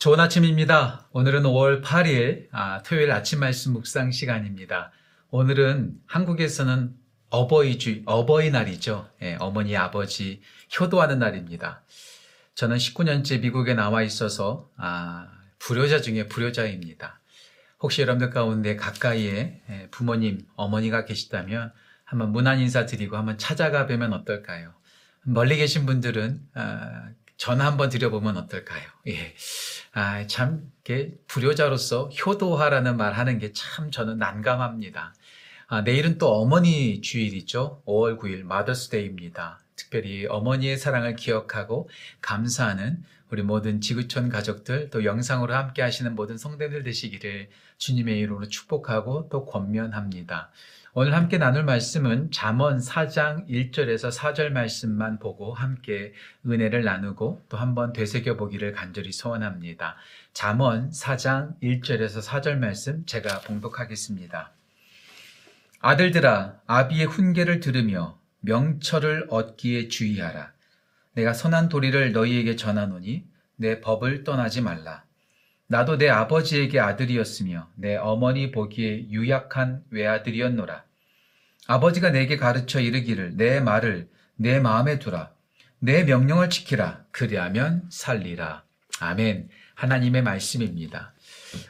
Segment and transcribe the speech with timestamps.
[0.00, 1.08] 좋은 아침입니다.
[1.12, 4.92] 오늘은 5월 8일 아, 토요일 아침 말씀 묵상 시간입니다.
[5.28, 6.94] 오늘은 한국에서는
[7.28, 9.10] 어버이주 어버이날이죠.
[9.20, 10.40] 예, 어머니 아버지
[10.80, 11.82] 효도하는 날입니다.
[12.54, 15.28] 저는 19년째 미국에 나와 있어서 아,
[15.58, 17.20] 불효자 중에 불효자입니다.
[17.80, 21.74] 혹시 여러분들 가운데 가까이에 예, 부모님, 어머니가 계시다면
[22.04, 24.72] 한번 문안 인사 드리고 한번 찾아가 뵈면 어떨까요?
[25.24, 28.82] 멀리 계신 분들은 아, 전화 한번 드려보면 어떨까요?
[29.08, 29.34] 예.
[29.94, 30.70] 아, 참,
[31.26, 35.14] 불효자로서 효도하라는 말 하는 게 참 저는 난감합니다.
[35.68, 37.82] 아, 내일은 또 어머니 주일이죠.
[37.86, 39.58] 5월 9일 마더스데이입니다.
[39.74, 41.88] 특별히 어머니의 사랑을 기억하고
[42.20, 47.48] 감사하는 우리 모든 지구촌 가족들 또 영상으로 함께 하시는 모든 성대들 되시기를
[47.78, 50.50] 주님의 이름으로 축복하고 또 권면합니다.
[50.92, 56.12] 오늘 함께 나눌 말씀은 잠언 4장 1절에서 4절 말씀만 보고 함께
[56.44, 59.94] 은혜를 나누고 또 한번 되새겨 보기를 간절히 소원합니다.
[60.32, 64.50] 잠언 4장 1절에서 4절 말씀 제가 봉독하겠습니다.
[65.78, 70.50] 아들들아 아비의 훈계를 들으며 명철을 얻기에 주의하라.
[71.12, 75.04] 내가 선한 도리를 너희에게 전하노니 내 법을 떠나지 말라.
[75.70, 80.89] 나도 내 아버지에게 아들이었으며 내 어머니 보기에 유약한 외아들이었노라.
[81.70, 85.30] 아버지가 내게 가르쳐 이르기를 내 말을 내 마음에 두라.
[85.78, 87.04] 내 명령을 지키라.
[87.12, 88.64] 그리하면 살리라.
[88.98, 89.48] 아멘.
[89.76, 91.12] 하나님의 말씀입니다.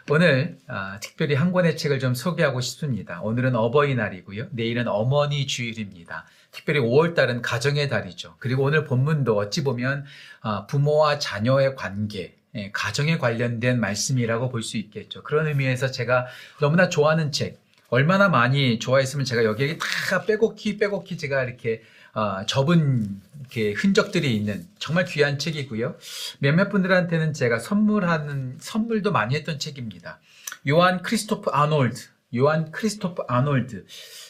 [0.09, 3.21] 오늘 아, 특별히 한 권의 책을 좀 소개하고 싶습니다.
[3.21, 4.47] 오늘은 어버이날이고요.
[4.53, 6.25] 내일은 어머니 주일입니다.
[6.51, 8.37] 특별히 5월달은 가정의 달이죠.
[8.39, 10.07] 그리고 오늘 본문도 어찌 보면
[10.41, 15.23] 아, 부모와 자녀의 관계, 예, 가정에 관련된 말씀이라고 볼 수 있겠죠.
[15.25, 16.27] 그런 의미에서 제가
[16.59, 23.21] 너무나 좋아하는 책, 얼마나 많이 좋아했으면 제가 여기에 다 빼곡히 빼곡히 제가 이렇게 어, 접은
[23.41, 25.97] 이렇게 흔적들이 있는 정말 귀한 책이고요.
[26.39, 30.21] 몇몇 분들한테는 제가 선물하는 선물도 많이 했던 책입니다.
[30.69, 33.87] 요한 크리스토프 아놀드, 요한 크리스토프 아놀드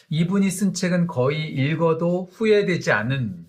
[0.09, 3.45] 이분이 쓴 책은 거의 읽어도 후회되지 않는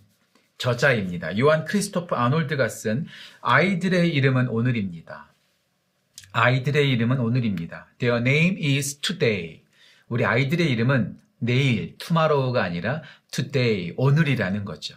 [0.58, 1.38] 저자입니다.
[1.38, 3.06] 요한 크리스토프 아놀드가 쓴
[3.40, 5.32] 아이들의 이름은 오늘입니다.
[6.32, 7.88] 아이들의 이름은 오늘입니다.
[7.98, 9.61] Their name is today.
[10.12, 13.00] 우리 아이들의 이름은 내일, tomorrow가 아니라
[13.30, 14.94] today, 오늘이라는 거죠.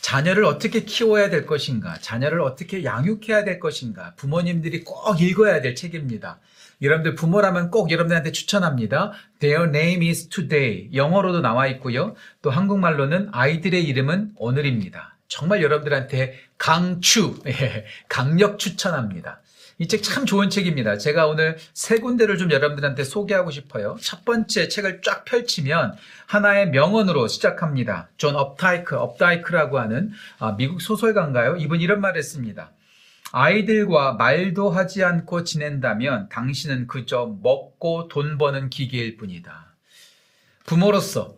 [0.00, 6.40] 자녀를 어떻게 키워야 될 것인가, 자녀를 어떻게 양육해야 될 것인가, 부모님들이 꼭 읽어야 될 책입니다.
[6.80, 9.12] 여러분들 부모라면 꼭 여러분들한테 추천합니다.
[9.40, 10.88] Their name is today.
[10.94, 12.14] 영어로도 나와 있고요.
[12.40, 15.18] 또 한국말로는 아이들의 이름은 오늘입니다.
[15.28, 19.42] 정말 여러분들한테 강추, 예, 강력 추천합니다.
[19.78, 20.98] 이 책 참 좋은 책입니다.
[20.98, 23.96] 제가 오늘 세 군데를 좀 여러분들한테 소개하고 싶어요.
[24.00, 25.96] 첫 번째 책을 쫙 펼치면
[26.26, 28.08] 하나의 명언으로 시작합니다.
[28.16, 31.56] 존 업타이크, 업다이크라고 하는 아, 미국 소설가인가요?
[31.56, 32.70] 이분 이런 말을 했습니다.
[33.32, 39.74] 아이들과 말도 하지 않고 지낸다면 당신은 그저 먹고 돈 버는 기계일 뿐이다.
[40.66, 41.34] 부모로서,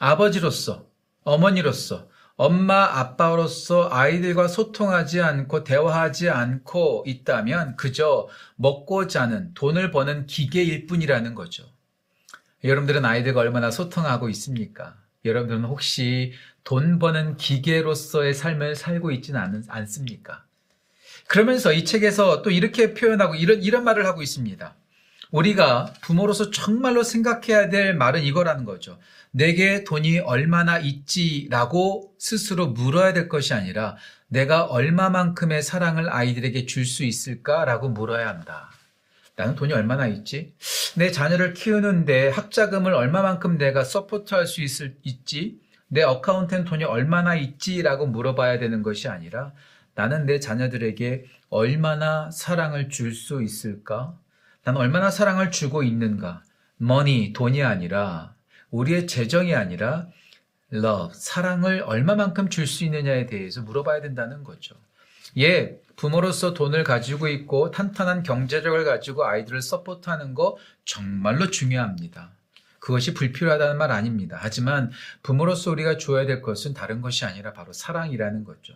[0.00, 0.86] 아버지로서,
[1.22, 2.08] 어머니로서,
[2.42, 11.34] 엄마, 아빠로서 아이들과 소통하지 않고 대화하지 않고 있다면 그저 먹고 자는 돈을 버는 기계일 뿐이라는
[11.34, 11.66] 거죠.
[12.64, 14.96] 여러분들은 아이들과 얼마나 소통하고 있습니까?
[15.26, 16.32] 여러분들은 혹시
[16.64, 20.46] 돈 버는 기계로서의 삶을 살고 있지는 않습니까?
[21.28, 24.74] 그러면서 이 책에서 또 이렇게 표현하고 이런, 이런 말을 하고 있습니다.
[25.30, 28.98] 우리가 부모로서 정말로 생각해야 될 말은 이거라는 거죠.
[29.30, 33.96] 내게 돈이 얼마나 있지라고 스스로 물어야 될 것이 아니라
[34.28, 38.70] 내가 얼마만큼의 사랑을 아이들에게 줄 수 있을까라고 물어야 한다.
[39.36, 40.54] 나는 돈이 얼마나 있지?
[40.96, 45.60] 내 자녀를 키우는데 학자금을 얼마만큼 내가 서포트할 수 있을, 있지?
[45.88, 49.52] 내 어카운트엔 돈이 얼마나 있지라고 물어봐야 되는 것이 아니라
[49.94, 54.16] 나는 내 자녀들에게 얼마나 사랑을 줄 수 있을까?
[54.70, 56.44] 난 얼마나 사랑을 주고 있는가?
[56.80, 58.36] money, 돈이 아니라
[58.70, 60.06] 우리의 재정이 아니라
[60.72, 64.76] love, 사랑을 얼마만큼 줄 수 있느냐에 대해서 물어봐야 된다는 거죠.
[65.38, 72.30] 예, 부모로서 돈을 가지고 있고 탄탄한 경제력을 가지고 아이들을 서포트하는 거 정말로 중요합니다.
[72.78, 74.38] 그것이 불필요하다는 말 아닙니다.
[74.40, 74.92] 하지만
[75.24, 78.74] 부모로서 우리가 줘야 될 것은 다른 것이 아니라 바로 사랑이라는 거죠.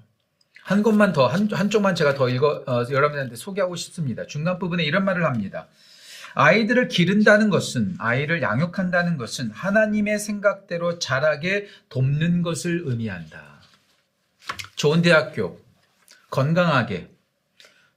[0.64, 4.26] 한 것만 더, 한, 한쪽만 제가 더 읽어, 어, 여러분들한테 소개하고 싶습니다.
[4.26, 5.68] 중간 부분에 이런 말을 합니다.
[6.34, 13.60] 아이들을 기른다는 것은, 아이를 양육한다는 것은 하나님의 생각대로 자라게 돕는 것을 의미한다.
[14.76, 15.60] 좋은 대학교,
[16.30, 17.08] 건강하게,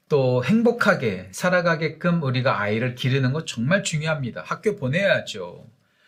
[0.10, 4.42] 또 행복하게 살아가게끔 우리가 아이를 기르는 것 정말 중요합니다.
[4.46, 5.68] 학교 보내야죠.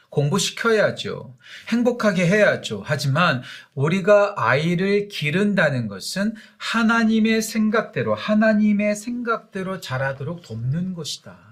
[0.10, 1.36] 공부시켜야죠.
[1.68, 2.82] 행복하게 해야죠.
[2.86, 3.44] 하지만
[3.75, 11.49] 우리가 아이를 기른다는 것은 하나님의 생각대로, 하나님의 생각대로 자라도록 돕는 것이다.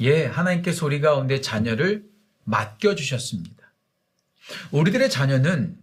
[0.00, 2.04] 예, 하나님께서 우리 가운데 자녀를
[2.44, 3.72] 맡겨주셨습니다.
[4.70, 5.76] 우리들의 자녀는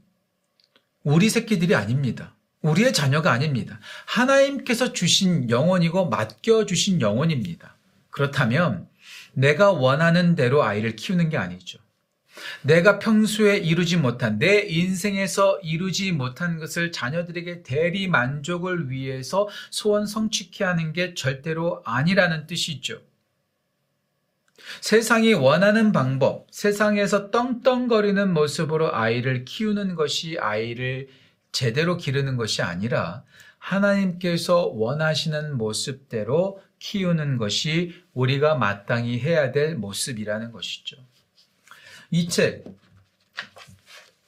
[1.03, 2.35] 우리 새끼들이 아닙니다.
[2.61, 3.79] 우리의 자녀가 아닙니다.
[4.05, 7.75] 하나님께서 주신 영혼이고 맡겨주신 영혼입니다.
[8.09, 8.87] 그렇다면
[9.33, 11.77] 내가 원하는 대로 아이를 키우는 게 아니죠.
[12.63, 20.63] 내가 평소에 이루지 못한 내 인생에서 이루지 못한 것을 자녀들에게 대리 만족을 위해서 소원 성취케
[20.63, 23.01] 하는 게 절대로 아니라는 뜻이죠.
[24.81, 31.07] 세상이 원하는 방법, 세상에서 떵떵거리는 모습으로 아이를 키우는 것이 아이를
[31.51, 33.23] 제대로 기르는 것이 아니라
[33.57, 40.97] 하나님께서 원하시는 모습대로 키우는 것이 우리가 마땅히 해야 될 모습이라는 것이죠.
[42.11, 42.65] 이 책,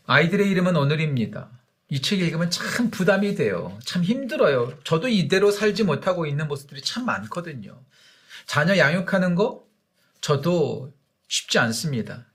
[0.08, 1.50] 아이들의 이름은 오늘입니다.
[1.90, 3.78] 이 책 읽으면 참 부담이 돼요.
[3.86, 4.78] 참 힘들어요.
[4.84, 7.82] 저도 이대로 살지 못하고 있는 모습들이 참 많거든요.
[8.46, 9.67] 자녀 양육하는 거
[10.22, 10.94] 저도
[11.28, 12.26] 쉽지 않습니다.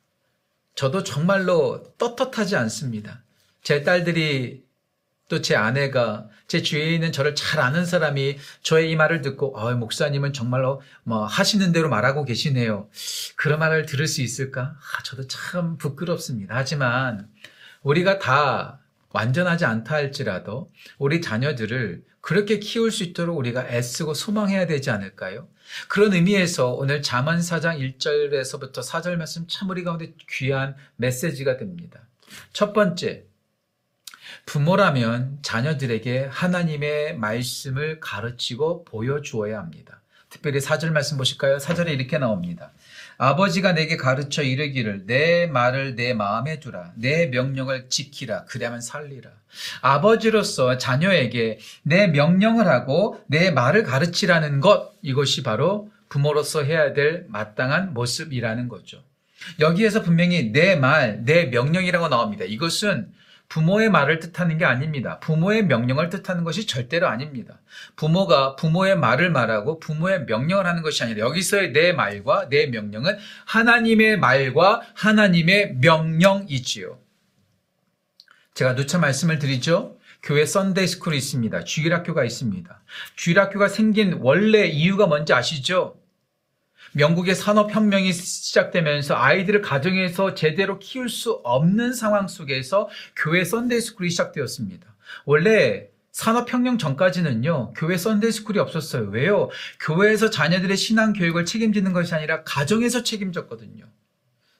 [0.74, 3.22] 저도 정말로 떳떳하지 않습니다.
[3.62, 4.64] 제 딸들이
[5.28, 9.74] 또 제 아내가 제 주위에 있는 저를 잘 아는 사람이 저의 이 말을 듣고 어,
[9.74, 12.90] 목사님은 정말로 뭐 하시는 대로 말하고 계시네요.
[13.36, 14.76] 그런 말을 들을 수 있을까?
[14.76, 16.54] 아, 저도 참 부끄럽습니다.
[16.54, 17.30] 하지만
[17.82, 24.90] 우리가 다 완전하지 않다 할지라도 우리 자녀들을 그렇게 키울 수 있도록 우리가 애쓰고 소망해야 되지
[24.90, 25.48] 않을까요?
[25.88, 32.00] 그런 의미에서 오늘 잠언 4장 1절에서부터 4절 말씀 참 우리 가운데 귀한 메시지가 됩니다.
[32.52, 33.24] 첫 번째,
[34.46, 40.00] 부모라면 자녀들에게 하나님의 말씀을 가르치고 보여주어야 합니다.
[40.30, 41.58] 특별히 4절 말씀 보실까요?
[41.58, 42.72] 4절에 이렇게 나옵니다.
[43.22, 46.90] 아버지가 내게 가르쳐 이르기를 내 말을 내 마음에 두라.
[46.96, 48.46] 내 명령을 지키라.
[48.46, 49.30] 그래야만 살리라.
[49.80, 57.94] 아버지로서 자녀에게 내 명령을 하고 내 말을 가르치라는 것, 이것이 바로 부모로서 해야 될 마땅한
[57.94, 59.04] 모습이라는 거죠.
[59.60, 62.44] 여기에서 분명히 내 말, 내 명령이라고 나옵니다.
[62.44, 63.06] 이것은
[63.52, 65.20] 부모의 말을 뜻하는 게 아닙니다.
[65.20, 67.60] 부모의 명령을 뜻하는 것이 절대로 아닙니다.
[67.96, 74.18] 부모가 부모의 말을 말하고 부모의 명령을 하는 것이 아니라 여기서의 내 말과 내 명령은 하나님의
[74.18, 76.98] 말과 하나님의 명령이지요.
[78.54, 79.98] 제가 누차 말씀을 드리죠.
[80.22, 81.64] 교회 Sunday school이 있습니다.
[81.64, 82.82] 주일학교가 있습니다.
[83.16, 86.01] 주일학교가 생긴 원래 이유가 뭔지 아시죠?
[86.98, 94.94] 영국의 산업혁명이 시작되면서 아이들을 가정에서 제대로 키울 수 없는 상황 속에서 교회 Sunday school이 시작되었습니다.
[95.24, 99.08] 원래 산업혁명 전까지는요, 교회 Sunday school이 없었어요.
[99.08, 99.48] 왜요?
[99.80, 103.86] 교회에서 자녀들의 신앙 교육을 책임지는 것이 아니라 가정에서 책임졌거든요.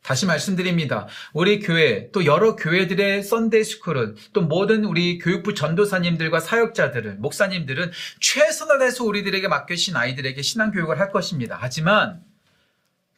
[0.02, 1.06] 다시 말씀드립니다.
[1.32, 8.81] 우리 교회, 또 여러 교회들의 Sunday school은, 또 모든 우리 교육부 전도사님들과 사역자들은, 목사님들은 최선을
[8.81, 11.56] 다해서 우리들에게 맡겨신 아이들에게 신앙 교육을 할 것입니다.
[11.60, 12.20] 하지만,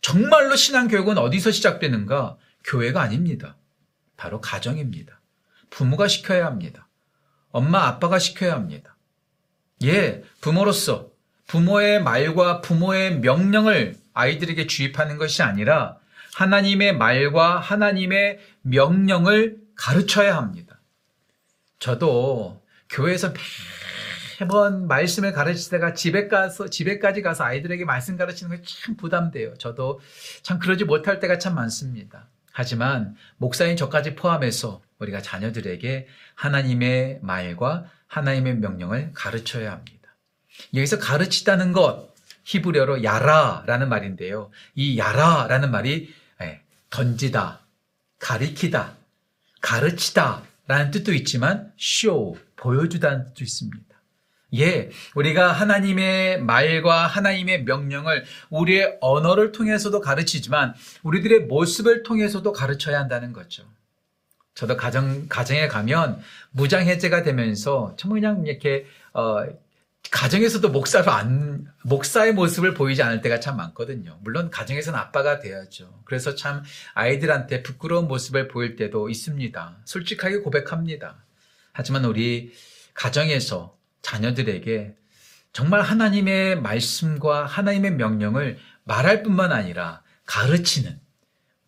[0.03, 2.37] 정말로 신앙 교육은 어디서 시작되는가?
[2.65, 3.57] 교회가 아닙니다.
[4.19, 5.21] 바로 가정입니다.
[5.71, 6.87] 부모가 시켜야 합니다.
[7.51, 8.97] 엄마, 아빠가 시켜야 합니다.
[9.83, 11.09] 예, 부모로서
[11.47, 15.99] 부모의 말과 부모의 명령을 아이들에게 주입하는 것이 아니라
[16.35, 20.81] 하나님의 말과 하나님의 명령을 가르쳐야 합니다.
[21.79, 23.33] 저도 교회에서
[24.41, 29.57] 매번 말씀을 가르칠 때가 집에 가서 집에까지 가서 아이들에게 말씀 가르치는 게 참 부담돼요.
[29.59, 30.01] 저도
[30.43, 32.29] 참 그러지 못할 때가 참 많습니다.
[32.53, 40.15] 하지만 목사인 저까지 포함해서 우리가 자녀들에게 하나님의 말과 하나님의 명령을 가르쳐야 합니다.
[40.75, 42.13] 여기서 가르치다는 것
[42.45, 44.51] 히브리어로 야라라는 말인데요.
[44.75, 46.15] 이 야라라는 말이
[46.95, 47.59] 던지다,
[48.21, 48.95] 가리키다,
[49.61, 53.95] 가르치다 라는 뜻도 있지만 쇼, 보여주다는 뜻도 있습니다.
[54.59, 63.33] 예, 우리가 하나님의 말과 하나님의 명령을 우리의 언어를 통해서도 가르치지만 우리들의 모습을 통해서도 가르쳐야 한다는
[63.33, 63.65] 거죠.
[64.55, 66.21] 저도 가정, 가정에 가면
[66.53, 69.45] 무장해제가 되면서 정말 그냥 이렇게, 어,
[70.11, 74.19] 가정에서도 목사로 안, 목사의 모습을 보이지 않을 때가 참 많거든요.
[74.23, 76.03] 물론 가정에서는 아빠가 돼야죠.
[76.05, 76.63] 그래서 참
[76.95, 79.79] 아이들한테 부끄러운 모습을 보일 때도 있습니다.
[79.85, 81.25] 솔직하게 고백합니다.
[81.73, 82.53] 하지만 우리
[82.95, 84.95] 가정에서 자녀들에게
[85.53, 91.01] 정말 하나님의 말씀과 하나님의 명령을 말할 뿐만 아니라 가르치는,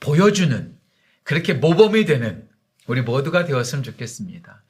[0.00, 0.76] 보여주는,
[1.24, 2.45] 그렇게 모범이 되는
[2.86, 4.62] 우리 모두가 되었으면 좋겠습니다.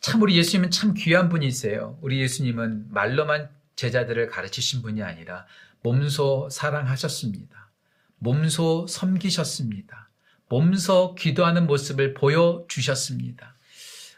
[0.00, 1.98] 참 우리 예수님은 참 귀한 분이세요.
[2.00, 5.46] 우리 예수님은 말로만 제자들을 가르치신 분이 아니라
[5.82, 7.70] 몸소 사랑하셨습니다.
[8.18, 10.08] 몸소 섬기셨습니다.
[10.48, 13.54] 몸서 기도하는 모습을 보여주셨습니다.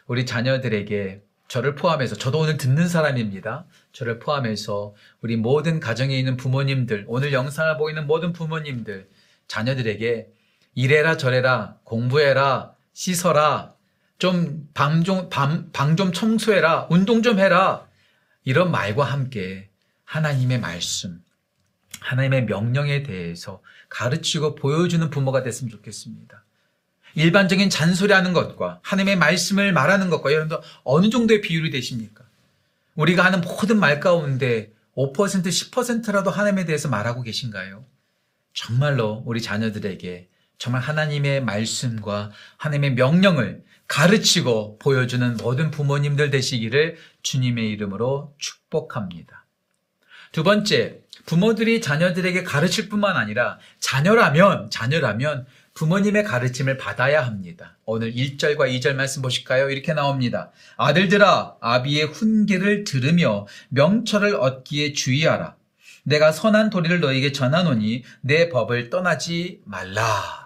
[0.07, 3.65] 우리 자녀들에게 저를 포함해서 저도 오늘 듣는 사람입니다.
[3.91, 9.09] 저를 포함해서 우리 모든 가정에 있는 부모님들, 오늘 영상을 보고 있는 모든 부모님들,
[9.49, 10.31] 자녀들에게
[10.75, 13.73] 이래라 저래라 공부해라 씻어라
[14.17, 17.87] 좀 방좀방좀 청소해라 운동 좀 해라
[18.43, 19.69] 이런 말과 함께
[20.05, 21.21] 하나님의 말씀
[22.01, 26.43] 하나님의 명령에 대해서 가르치고 보여주는 부모가 됐으면 좋겠습니다.
[27.15, 32.23] 일반적인 잔소리하는 것과 하나님의 말씀을 말하는 것과 여러분들 어느 정도의 비율이 되십니까?
[32.95, 37.85] 우리가 하는 모든 말 가운데 5% 10%라도 하나님에 대해서 말하고 계신가요?
[38.53, 40.27] 정말로 우리 자녀들에게
[40.61, 49.47] 정말 하나님의 말씀과 하나님의 명령을 가르치고 보여주는 모든 부모님들 되시기를 주님의 이름으로 축복합니다.
[50.31, 57.79] 두 번째, 부모들이 자녀들에게 가르칠 뿐만 아니라 자녀라면, 자녀라면 부모님의 가르침을 받아야 합니다.
[57.85, 59.71] 오늘 1절과 2절 말씀 보실까요?
[59.71, 60.51] 이렇게 나옵니다.
[60.77, 65.55] 아들들아, 아비의 훈계를 들으며 명철을 얻기에 주의하라.
[66.03, 70.40] 내가 선한 도리를 너에게 전하노니 내 법을 떠나지 말라.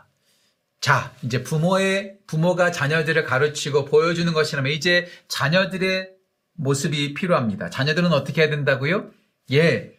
[0.82, 6.12] 자, 이제 부모의, 부모가 자녀들을 가르치고 보여주는 것이라면 이제 자녀들의
[6.54, 7.70] 모습이 필요합니다.
[7.70, 9.12] 자녀들은 어떻게 해야 된다고요?
[9.52, 9.98] 예.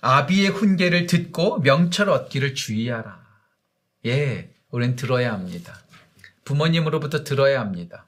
[0.00, 3.24] 아비의 훈계를 듣고 명철 얻기를 주의하라.
[4.06, 4.50] 예.
[4.70, 5.78] 우리는 들어야 합니다.
[6.44, 8.06] 부모님으로부터 들어야 합니다.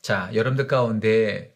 [0.00, 1.54] 자, 여러분들 가운데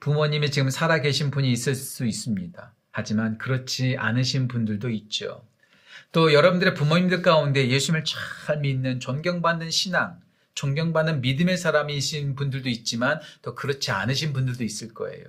[0.00, 2.74] 부모님이 지금 살아계신 분이 있을 수 있습니다.
[2.90, 5.44] 하지만 그렇지 않으신 분들도 있죠.
[6.12, 10.18] 또 여러분들의 부모님들 가운데 예수님을 잘 믿는 존경받는 신앙,
[10.54, 15.24] 존경받는 믿음의 사람이신 분들도 있지만 또 그렇지 않으신 분들도 있을 거예요.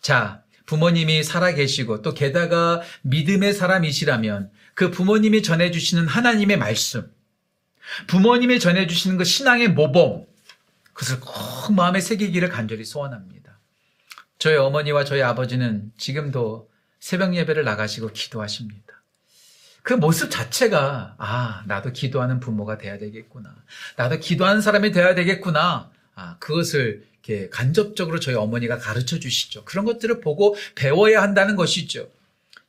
[0.00, 7.12] 자, 부모님이 살아계시고 또 게다가 믿음의 사람이시라면 그 부모님이 전해주시는 하나님의 말씀,
[8.06, 10.24] 부모님이 전해주시는 그 신앙의 모범,
[10.94, 13.58] 그것을 꼭 마음에 새기기를 간절히 소원합니다.
[14.38, 19.03] 저희 어머니와 저희 아버지는 지금도 새벽 예배를 나가시고 기도하십니다.
[19.84, 23.54] 그 모습 자체가 아 나도 기도하는 부모가 돼야 되겠구나.
[23.96, 25.90] 나도 기도하는 사람이 돼야 되겠구나.
[26.14, 29.66] 아 그것을 이렇게 간접적으로 저희 어머니가 가르쳐 주시죠.
[29.66, 32.08] 그런 것들을 보고 배워야 한다는 것이죠.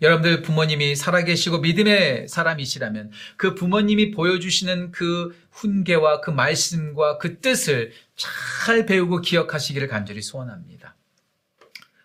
[0.02, 8.86] 여러분들 부모님이 살아계시고 믿음의 사람이시라면 그 부모님이 보여주시는 그 훈계와 그 말씀과 그 뜻을 잘
[8.86, 10.96] 배우고 기억하시기를 간절히 소원합니다.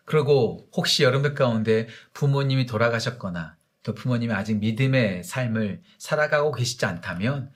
[0.04, 7.50] 그리고 혹시 여러분들 가운데 부모님이 돌아가셨거나 또 부모님이 아직 믿음의 삶을 살아가고 계시지 않다면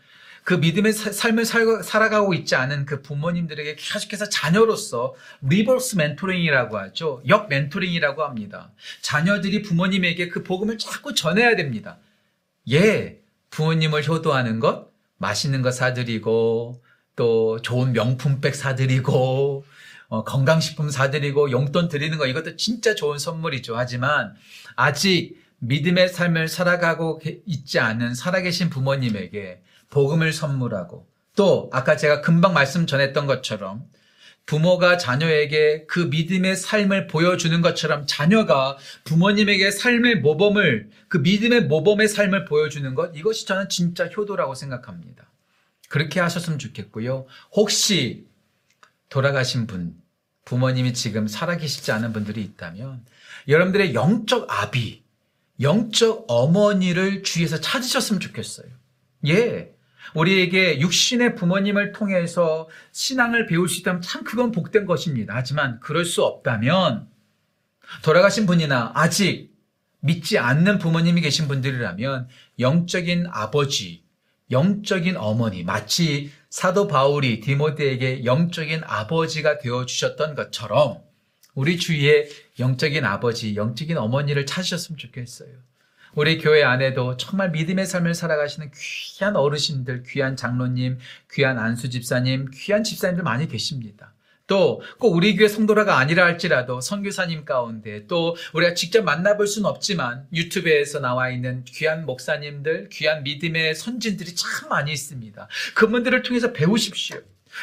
[0.44, 7.22] 그 믿음의 사, 삶을 살, 살아가고 있지 않은 그 부모님들에게 계속해서 자녀로서 reverse mentoring이라고 하죠.
[7.28, 8.70] 역 멘토링이라고 합니다.
[9.00, 11.98] 자녀들이 부모님에게 그 복음을 자꾸 전해야 됩니다.
[12.70, 16.82] 예, 부모님을 효도하는 것, 맛있는 거 사드리고,
[17.16, 19.64] 또 좋은 명품백 사드리고,
[20.08, 23.76] 어, 건강식품 사드리고 용돈 드리는 거 이것도 진짜 좋은 선물이죠.
[23.76, 24.34] 하지만
[24.76, 31.06] 아직 믿음의 삶을 살아가고 있지 않은 살아계신 부모님에게 복음을 선물하고
[31.36, 33.84] 또 아까 제가 금방 말씀 전했던 것처럼
[34.46, 42.44] 부모가 자녀에게 그 믿음의 삶을 보여주는 것처럼 자녀가 부모님에게 삶의 모범을 그 믿음의 모범의 삶을
[42.44, 45.30] 보여주는 것 이것이 저는 진짜 효도라고 생각합니다.
[45.88, 47.26] 그렇게 하셨으면 좋겠고요.
[47.52, 48.26] 혹시
[49.08, 49.94] 돌아가신 분
[50.44, 53.04] 부모님이 지금 살아계시지 않은 분들이 있다면
[53.48, 55.03] 여러분들의 영적 아비,
[55.60, 58.66] 영적 어머니를 주위에서 찾으셨으면 좋겠어요.
[59.28, 59.72] 예.
[60.14, 65.34] 우리에게 육신의 부모님을 통해서 신앙을 배울 수 있다면 참 그건 복된 것입니다.
[65.34, 67.08] 하지만 그럴 수 없다면
[68.02, 69.52] 돌아가신 분이나 아직
[70.00, 74.04] 믿지 않는 부모님이 계신 분들이라면 영적인 아버지,
[74.50, 81.00] 영적인 어머니, 마치 사도 바울이 디모데에게 영적인 아버지가 되어 주셨던 것처럼
[81.54, 85.50] 우리 주위에 영적인 아버지, 영적인 어머니를 찾으셨으면 좋겠어요.
[86.14, 90.98] 우리 교회 안에도 정말 믿음의 삶을 살아가시는 귀한 어르신들, 귀한 장로님,
[91.32, 94.12] 귀한 안수 집사님, 귀한 집사님들 많이 계십니다.
[94.46, 100.26] 또 꼭 우리 교회 성도라가 아니라 할지라도 선교사님 가운데 또 우리가 직접 만나볼 수는 없지만
[100.32, 105.48] 유튜브에서 나와 있는 귀한 목사님들, 귀한 믿음의 선진들이 참 많이 있습니다.
[105.74, 107.20] 그분들을 통해서 배우십시오.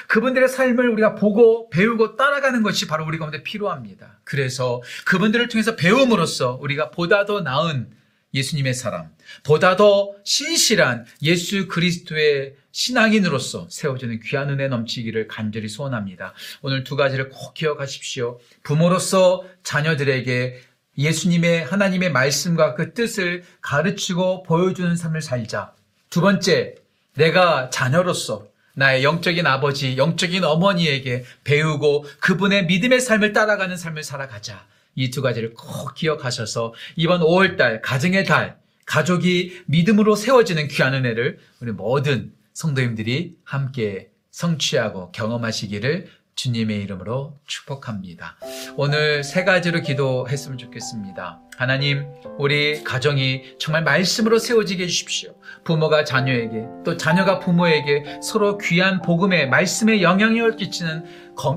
[0.08, 4.20] 그분들의 삶을 우리가 보고 배우고 따라가는 것이 바로 우리 가운데 필요합니다.
[4.24, 7.90] 그래서 그분들을 통해서 배움으로써 우리가 보다 더 나은
[8.34, 9.10] 예수님의 사람,
[9.44, 16.34] 보다 더 신실한 예수 그리스도의 신앙인으로서 세워지는 귀한 은혜 넘치기를 간절히 소원합니다.
[16.62, 18.40] 오늘 두 가지를 꼭 기억하십시오.
[18.64, 20.62] 부모로서 자녀들에게
[20.98, 25.74] 예수님의 하나님의 말씀과 그 뜻을 가르치고 보여주는 삶을 살자.
[26.10, 26.76] 두 번째,
[27.16, 34.66] 내가 자녀로서 나의 영적인 아버지, 영적인 어머니에게 배우고 그분의 믿음의 삶을 따라가는 삶을 살아가자.
[34.96, 41.72] 이 두 가지를 꼭 기억하셔서 이번 5월달, 가정의 달, 가족이 믿음으로 세워지는 귀한 은혜를 우리
[41.72, 46.08] 모든 성도님들이 함께 성취하고 경험하시기를
[46.42, 48.36] 주님의 이름으로 축복합니다.
[48.76, 51.40] 오늘 세 가지로 기도했으면 좋겠습니다.
[51.56, 52.08] 하나님,
[52.40, 55.36] 우리 가정이 정말 말씀으로 세워지게 해주십시오.
[55.64, 61.06] 부모가 자녀에게, 또 자녀가 부모에게 서로 귀한 복음의 말씀의 영향력을 끼치는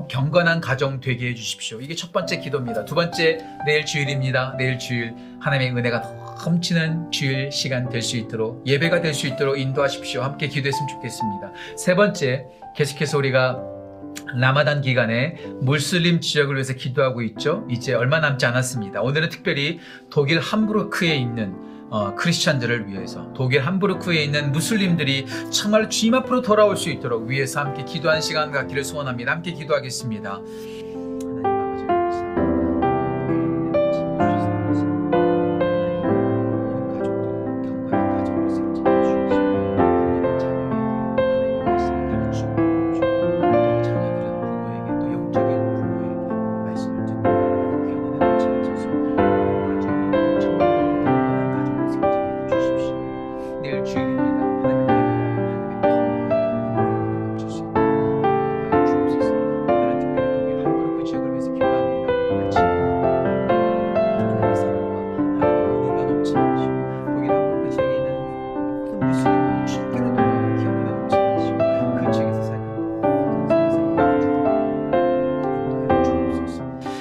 [0.07, 1.81] 경건한 가정 되게 해주십시오.
[1.81, 2.85] 이게 첫 번째 기도입니다.
[2.85, 4.53] 두 번째, 내일 주일입니다.
[4.55, 10.21] 내일 주일 하나님의 은혜가 넘치는 주일 시간 될 수 있도록 예배가 될 수 있도록 인도하십시오.
[10.21, 11.51] 함께 기도했으면 좋겠습니다.
[11.75, 13.74] 세 번째, 계속해서 우리가
[14.35, 17.65] 라마단 기간에 물슬림 지역을 위해서 기도하고 있죠.
[17.69, 19.01] 이제 얼마 남지 않았습니다.
[19.01, 19.79] 오늘은 특별히
[20.09, 21.55] 독일 함부르크에 있는
[21.89, 27.85] 어, 크리스찬들을 위해서 독일 함부르크에 있는 무슬림들이 정말 주님 앞으로 돌아올 수 있도록 위해서 함께
[27.85, 29.31] 기도한 시간 갖기를 소원합니다.
[29.31, 30.41] 함께 기도하겠습니다.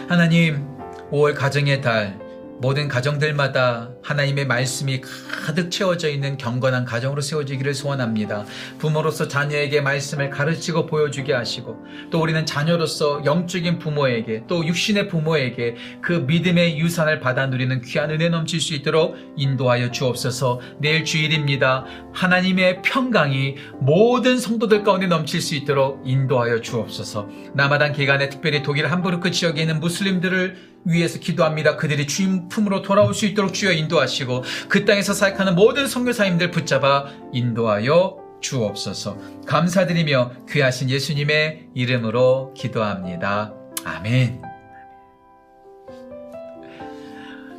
[0.06, 0.66] 하나님,
[1.11, 2.18] 5월 가정의 달,
[2.61, 5.00] 모든 가정들마다 하나님의 말씀이
[5.44, 8.44] 가득 채워져 있는 경건한 가정으로 세워지기를 소원합니다.
[8.78, 11.76] 부모로서 자녀에게 말씀을 가르치고 보여주게 하시고
[12.11, 18.29] 또 우리는 자녀로서 영적인 부모에게 또 육신의 부모에게 그 믿음의 유산을 받아 누리는 귀한 은혜
[18.29, 21.85] 넘칠 수 있도록 인도하여 주옵소서 내일 주일입니다.
[22.12, 29.31] 하나님의 평강이 모든 성도들 가운데 넘칠 수 있도록 인도하여 주옵소서 남아당 기간에 특별히 독일 함부르크
[29.31, 31.77] 지역에 있는 무슬림들을 위해서 기도합니다.
[31.77, 38.18] 그들이 주인 품으로 돌아올 수 있도록 주여 인도하시고 그 땅에서 사역하는 모든 선교사님들 붙잡아 인도하여
[38.40, 39.16] 주옵소서.
[39.47, 43.55] 감사드리며 귀하신 예수님의 이름으로 기도합니다.
[43.85, 44.42] 아멘.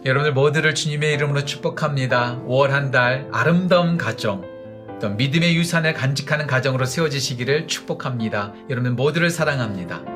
[0.06, 2.44] 여러분들 모두를 주님의 이름으로 축복합니다.
[2.48, 4.44] 5월 한 달 아름다운 가정,
[5.02, 8.54] 또 믿음의 유산을 간직하는 가정으로 세워지시기를 축복합니다.
[8.70, 10.14] 여러분 모두를 사랑합니다.